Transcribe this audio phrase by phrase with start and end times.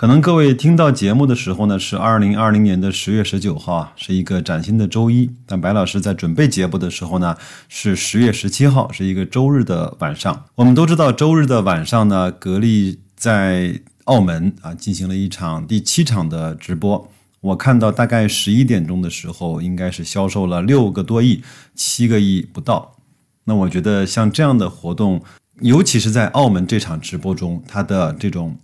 [0.00, 5.30] 可能各位听到节目的时候呢，是二零二零年的十月十九号啊，是一个崭新的周一。
[5.44, 7.36] 但白老师在准备节目的时候呢，
[7.68, 10.46] 是十月十七号，是一个周日的晚上。
[10.54, 17.06] 我们都知道，周日的晚上呢，格力在澳门啊进行了一场第七场的直播。
[17.42, 21.42] 我看到大概十一点钟的时候，应该是销售了六个多亿，
[21.74, 22.96] 七个亿不到。
[23.44, 25.22] 那我觉得像这样的活动，
[25.60, 28.56] 尤其是在澳门这场直播中，它的这种。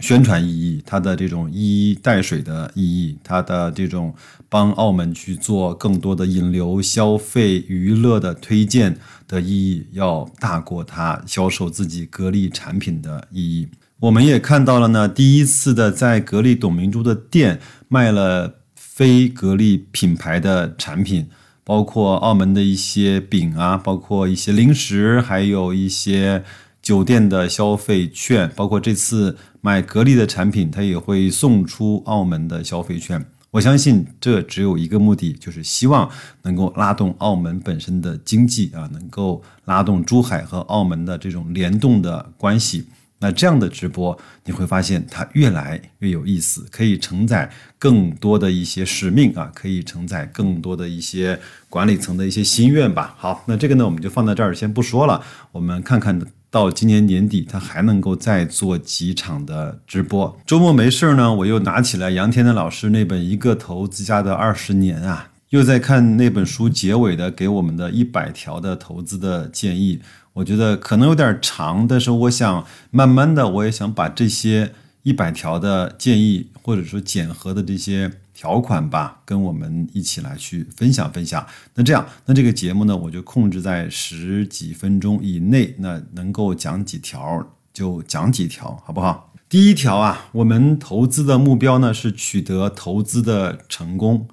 [0.00, 4.12] 宣传意义，它的这种一衣带水的意义，它的这种
[4.48, 13.68] 帮澳门去做更多的引流、消费、娱乐的推荐的意义，要大过它销售自己格力产品的意义。
[14.00, 21.28] 我们也看到了呢，第一次的在格力董明珠的店卖了非格力品牌的产品，
[21.62, 26.44] 包括澳门的一些饼啊，包括一些零食，还有一些。
[26.84, 33.24] 酒店的消费券，包括这次买格力的产品，它也会送出澳门的消费券。
[33.50, 36.10] 我相信这只有一个目的，就是希望
[36.42, 42.86] 能够拉动澳门本身的经济啊，能够拉动珠海和澳门的这种联动的关系。
[43.20, 51.40] 那这样的直播，你会发现它越来越有意思，可以承载更多的一些使命啊，可以承载更多的一些
[51.70, 53.14] 管理层的一些心愿吧。
[53.16, 56.20] 好，那这个呢，我们就放在这儿先不说了，我们看看。
[56.54, 60.38] 到今年年底，他还能够再做几场的直播。
[60.46, 69.98] 周末没事儿呢，我又拿起来杨天的老师那本《一个投资家的二十年》啊，又在看那本书结尾的给我们的一百条的投资的建议。
[70.34, 74.70] 我觉得可能有点长，但是我想慢慢的，我也想把这些
[75.02, 78.12] 一百条的建议，或者说简核的这些。
[78.34, 81.46] 条款吧，跟我们一起来去分享分享。
[81.74, 89.32] 那这样，那这个节目呢，我就控制在十几分钟以内，那能够讲几条就讲几条，好不好？
[89.48, 94.26] 第一条啊，我们投资的目标呢是取得投资的成功，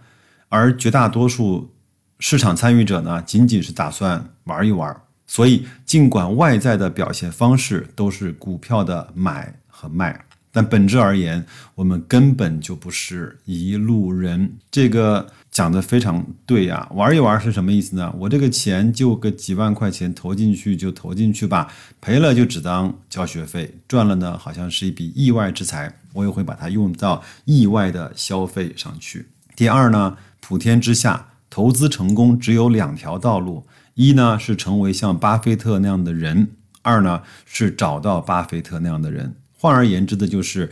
[0.49, 1.71] 而绝大多数
[2.17, 4.99] 市场参与者呢，仅仅是打算玩一玩。
[5.27, 10.25] 所以，尽管外在的表现方式都是股票的买和卖。
[10.51, 11.45] 但本质而言，
[11.75, 14.57] 我们根本就不是一路人。
[14.69, 18.13] 这个讲的非常对呀，玩一玩是什么意思呢？
[18.17, 29.27] 我这个钱就个几万块钱投进去就投进去吧，赔了就只当交学费，赚了呢好像是一笔意外之财，我也会把它用到意外的消费上去。
[29.55, 36.47] 第二呢，普天之下投资成功只有两条道路：一呢是成为像巴菲特那样的人；
[36.81, 39.35] 二呢是找到巴菲特那样的人。
[39.61, 40.71] 换而言之的就是，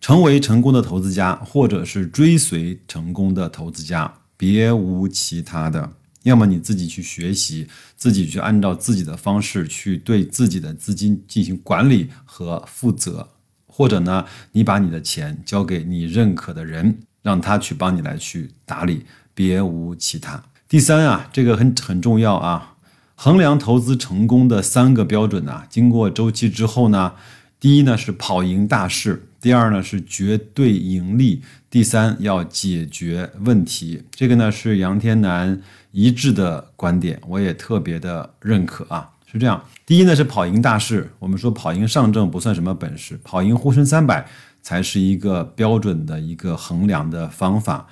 [0.00, 5.90] 成为成功的投资家，或者是追随成功的投资家，别无其他的。
[6.22, 7.66] 要么你自己去学习，
[7.96, 13.28] 自己去按照自己的方式去对自己的资金进行管理和负责，
[13.66, 19.04] 或者呢，你把你的钱交给你认可的人，让他去帮你来去打理，
[19.34, 20.40] 别无其他。
[20.68, 22.76] 第三啊，这个很很重要啊，
[23.16, 27.14] 衡量投资成功的三个标准呐，经过周期之后呢。
[27.60, 34.02] 第一呢是跑赢大势，第二呢是绝对盈利，第三要解决问题。
[34.10, 35.60] 这个呢是杨天南
[35.90, 39.10] 一致的观点，我也特别的认可啊。
[39.30, 44.26] 是这样，第一呢是跑赢大势，我们说跑赢上证不算什么本事，跑赢沪深三百
[44.62, 47.86] 才是一个标准的一个衡量的方法。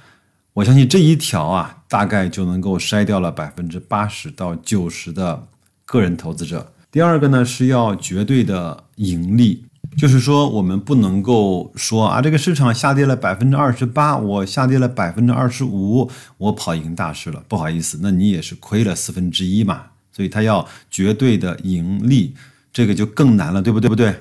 [0.54, 5.46] 我相信这一条啊，大概就能够筛掉了百分之八十到九十的
[5.84, 6.72] 个人投资者。
[6.90, 9.64] 第二个呢是要绝对的盈利，
[9.98, 17.42] 就是说我们不能够说啊，这个市场下跌了百分之二十八，我下跌了百分之二十五，我跑赢大势了。
[17.48, 19.82] 不好意思，那你也是亏了四分之一嘛。
[20.10, 22.34] 所以它要绝对的盈利，
[22.72, 23.90] 这个就更难了，对不对？
[23.90, 24.14] 不对。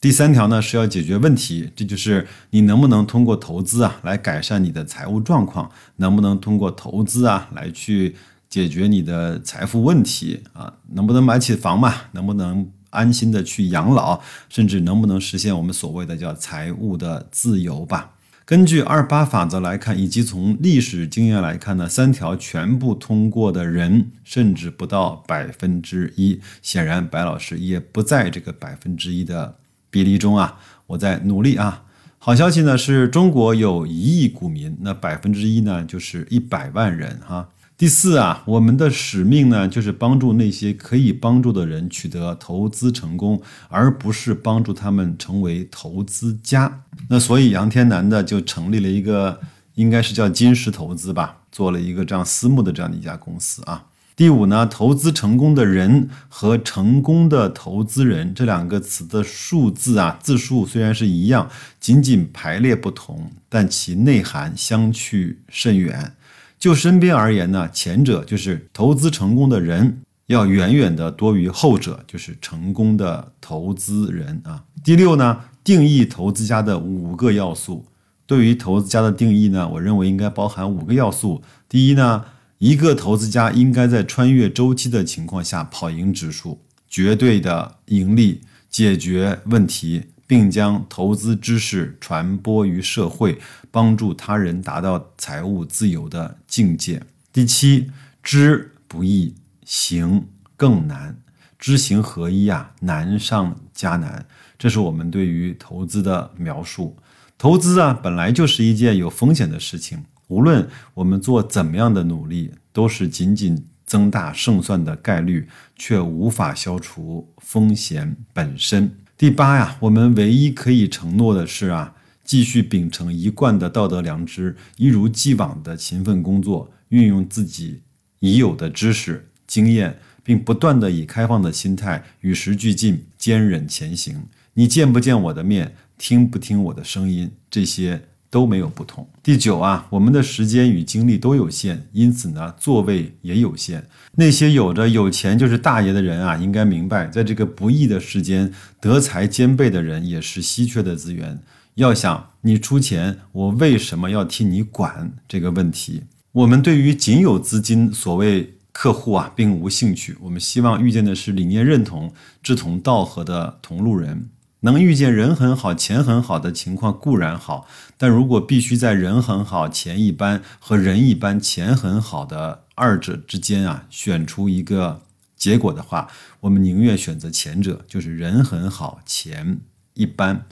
[0.00, 8.14] 第三条呢是要解决问题，这就是你能不能通过投资啊来改善你的财务状况，能不能通过投资啊来去。
[8.50, 11.94] 解决你的财富问题啊，能不能买起房嘛？
[12.12, 14.20] 能不能安心的去养老？
[14.48, 18.14] 甚至能不能实现我们所谓的叫财务的自由吧？
[18.44, 26.40] 根据二八法则来看，以及从历史经验来看呢，三条全部通过的人，甚至不到百分之一。
[26.60, 29.58] 显然，白老师也不在这个百分之一的
[29.88, 30.58] 比例中啊。
[30.88, 31.84] 我在努力啊。
[32.18, 37.48] 好消息呢，是中国有一亿股民，那百分之一呢，就是一百万人哈。
[37.80, 43.40] 第四啊，我们的使命呢，就是帮助那些可以帮助的人取得投资成功，
[43.70, 46.82] 而不是帮助他们成为投资家。
[47.08, 49.40] 那所以杨天南的就成立了一个，
[49.76, 53.86] 应该是叫金石投资吧，做了一个这样私募的这样的一家公司啊。
[54.14, 61.48] 第五呢，投资成功的人和成功的投资人这两个词的数字啊，字数虽然是一样，
[61.80, 66.12] 仅仅排列不同，但其内涵相去甚远。
[66.60, 74.62] 就身边而言呢，前者就是投资成功的人要远远的多于后者，就是成功的投资人啊。
[74.84, 77.86] 第六呢，定义投资家的五个要素。
[78.26, 81.42] 对于投资家的定义呢，我认为应该包含五个要素。
[81.66, 82.24] 第一呢，
[82.58, 90.02] 一个投资家应该在穿越周期的情况下跑赢指数，绝对的盈利，解决问题。
[90.30, 93.36] 并将投资知识传播于社会，
[93.68, 97.02] 帮助他人达到财务自由的境界。
[97.32, 97.90] 第七，
[98.22, 99.34] 知不易，
[99.64, 100.24] 行
[100.56, 101.18] 更难，
[101.58, 104.24] 知行合一啊，难上加难。
[104.56, 106.96] 这是我们对于投资的描述。
[107.36, 118.94] 投资啊，本来就是一件有风险的事情，无论我们做怎么样的努力，都是仅仅增大胜算的概率，却无法消除风险本身。
[119.20, 121.94] 第八呀，我们唯一可以承诺的是啊，
[122.24, 127.82] 继续秉承一贯的道德良知，一如既往的勤奋工作，运用自己
[128.20, 134.24] 已有的知识经验，并不断的以开放的心态与时俱进，坚忍前行。
[134.54, 138.00] 你见不见我的面，听不听我的声音，这些。
[138.30, 139.06] 都没有不同。
[139.22, 143.84] 第九啊，我们的时间与精力都有限，因此呢，座位也有限。
[144.14, 151.40] 那些有着有钱就是大爷的人啊，应该明白，在这个不易的时间，德才兼备的人也是稀缺的资源。
[151.74, 156.02] 要想你出钱，我为什么要替你管这个问题？
[156.32, 160.16] 我们对于仅有资金所谓客户啊，并无兴趣。
[160.20, 162.12] 我们希望遇见的是理念认同、
[162.42, 164.28] 志同道合的同路人。
[164.60, 167.66] 能遇见人很好、钱很好的情况固然好，
[167.96, 175.00] 但如果必须在人很好、钱一般和人一般、钱很好的二者之间啊选出一个
[175.34, 176.08] 结果的话，
[176.40, 179.60] 我们宁愿选择前者，就是人很好、钱
[179.94, 180.46] 一般。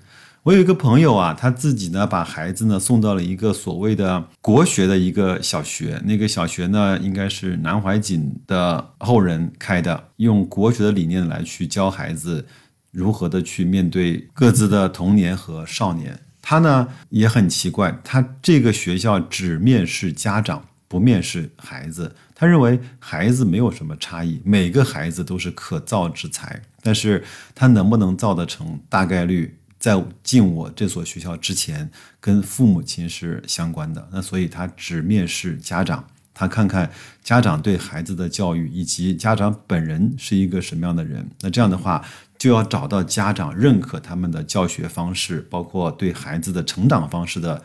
[0.44, 12.46] 我有一个朋友啊，他自己呢把孩子呢送到了一个所谓的国学的一个小学，那个小学呢应该是南怀瑾的后人开的，用国学的理念来去教孩子。
[12.90, 16.18] 如何的去面对各自的童年和少年？
[16.40, 22.14] 他呢也很奇怪，他这个学校只面试家长，不面试孩子。
[22.34, 26.62] 他认为孩子没有什么差异，每个孩子都是可造之材。
[26.82, 27.22] 但是
[27.54, 34.08] 他能不能造得成，大概率在进我这所学校之前，跟父母亲是相关的。
[34.10, 36.02] 那所以他只面试家长。
[36.32, 36.88] 他看看
[37.20, 41.28] 家长对孩子的教育，以及家长本人是一个什么样的人。
[41.40, 42.00] 那这样的话，
[42.38, 47.62] 就要找到家长认可他们的教学方式，包括对孩子的成长方式的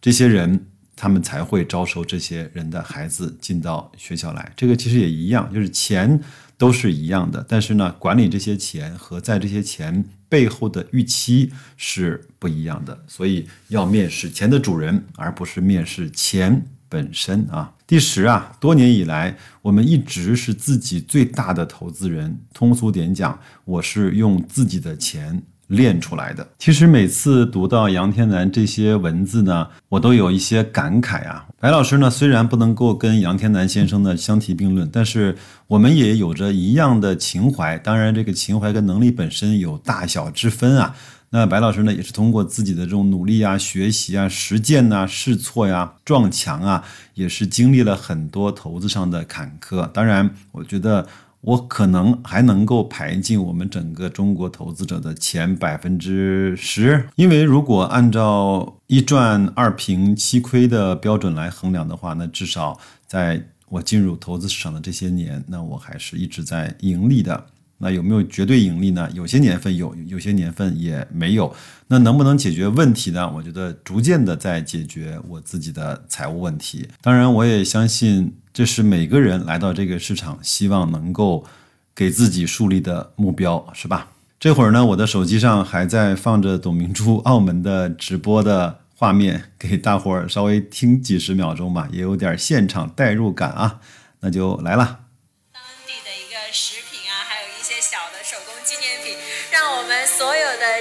[0.00, 0.64] 这些人，
[0.94, 4.52] 他们才会招收这些人的孩子进到学校来。
[4.56, 6.20] 这个其实也一样，就是钱
[6.56, 13.04] 都是一样的，但是呢，管理这些钱和在这些钱背后的预期是不一样的。
[13.08, 16.64] 所以要面试钱的主人，而不是面试钱。
[16.88, 22.34] 本身啊，第十啊，多年以来，我们一直是自己最大的投资人。
[22.54, 26.48] 通俗点讲，我是用自己的钱练出来的。
[26.58, 31.46] 其实每次读到杨天南这些文字呢，我都有一些感慨啊。
[31.60, 37.76] 白老师呢，虽然不能够跟杨天南先生呢相提并论，但是我们也有着一样的情怀。
[37.76, 40.96] 当然，这个情怀跟能力本身有大小之分啊。
[41.34, 46.84] 那白老师呢，也是通过自己的这种努力啊、学习啊、实践呐、试错呀、撞墙啊，
[47.14, 49.90] 也是经历了很多投资上的坎坷。
[49.92, 51.08] 当然，我觉得
[51.40, 67.46] 我可能还能够排进我们整个中国投资者的前百分之十，因为如果按照一赚二平七亏的标准来衡量的话，那至少在我进入投资市场的这些年，那我还是一直在盈利的。
[67.82, 69.08] 那有没有绝对盈利呢？
[69.12, 71.52] 有些年份有，有些年份也没有。
[71.88, 73.28] 那能不能解决问题呢？
[73.34, 76.88] 我觉得逐渐的在解决我自己的财务问题。
[77.00, 81.44] 当然，我也相信这是每个人来到这个市场希望能够
[81.92, 84.12] 给自己树立的目标，是吧？
[84.38, 93.80] 这会儿呢，我的手机上还在放着董明珠澳门的直播的画面，给大伙儿稍微听几十秒钟吧，也有点现场代入感啊。
[94.20, 95.00] 那就来了。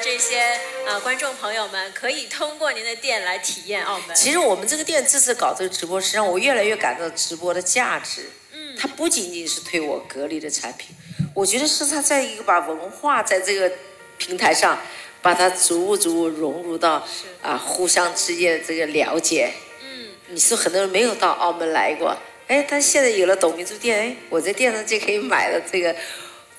[0.04, 0.42] 这些
[0.88, 4.16] 呃观众朋友们，可以通过您的店来体验澳门。
[4.16, 8.28] 其实我们这个店这次搞这个直播，实际上我越来越感到直播的价值。
[8.52, 10.96] 嗯，它不仅仅是推我格力的产品，
[11.36, 13.72] 我觉得是它在一个把文化在这个
[14.18, 14.80] 平台上，
[15.22, 17.08] 把它逐步逐步融入到
[17.44, 19.52] 啊互相之间的这个了解。
[19.84, 22.18] 嗯，你说很多人没有到澳门来过，
[22.48, 25.96] 哎，但现在有了董明珠店，哎，我在店上就可以买了这个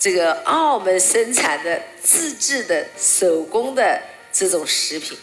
[0.02, 4.00] 这个澳门生产的自制的手工的
[4.32, 5.16] 这种食品。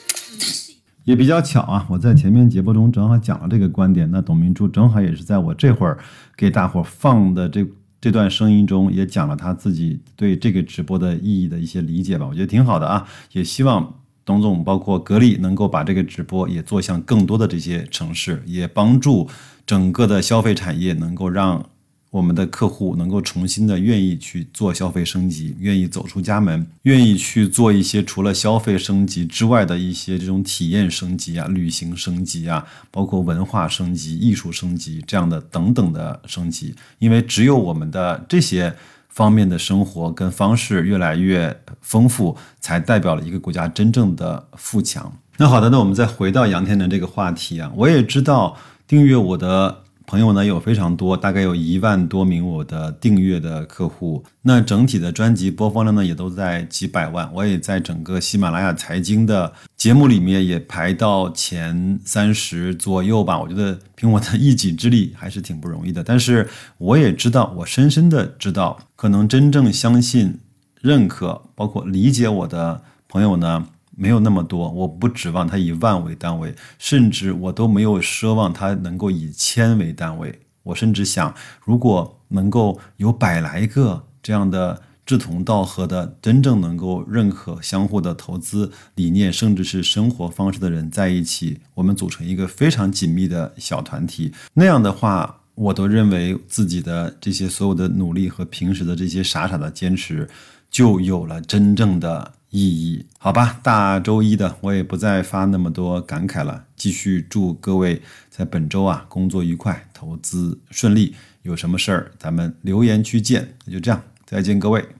[1.03, 5.99] 也比较巧啊，我在前面节目中正好讲了这个观点，那董明珠正好也是在我这会儿
[6.37, 7.67] 给大伙放的这
[7.99, 19.27] 这段声音中，也讲了他自己对这个直播的意义的一些理解吧，我觉得挺好的啊，也希望董总包括格力能够把这个直播也做向更多的这些城市，也帮助
[19.65, 21.69] 整个的消费产业能够让。
[22.11, 36.73] 我们的客户能够重新的愿意去做消费升级，愿意走出家门，愿意去做一些除了消费升级之外的一些这种体验升级啊、旅行升级啊，包括文化升级、艺术升级这样的等等的升级。
[36.97, 38.73] 因为只有我们的这些
[39.09, 45.13] 方面的生活跟方式越来越丰富，才代表了一个国家真正的富强。
[45.37, 49.83] 那好的，那我们再回到杨天的这个话题啊，我也知道订阅我的。
[50.09, 54.25] 朋友呢有非常多，大概有一万多名我的订阅的客户。
[54.41, 57.29] 那整体的专辑播放量呢也都在几百万。
[57.31, 63.39] 我也在整个喜马拉雅财经的节目里面也排到前三十左右吧。
[63.39, 66.03] 我觉得凭我的一己之力还是挺不容易的。
[66.03, 66.49] 但是
[66.79, 70.39] 我也知道，我深深的知道，可能真正相信、
[70.81, 73.67] 认可、包括理解我的朋友呢。
[73.99, 80.39] 没有那么多，我不指望他以万为单位，甚至我都没有奢望他能够以千为单位。
[80.63, 100.29] 我甚至想，如果能够有百来个这样的志同道合的、真正能够认可相互的投资理念，甚至是生活方式的人在一起，我们组成一个非常紧密的小团体，那样的话，我都认为自己的这些所有的努力和平时的这些傻傻的坚持，
[100.71, 102.31] 就有了真正的。
[102.49, 106.65] 意义，好吧，大周一的我也不再发那么多感慨了。
[106.75, 111.15] 继续祝各位在本周啊工作愉快，投资顺利。
[111.43, 113.55] 有什么事儿咱们留言区见。
[113.65, 114.98] 那就这样，再见各位。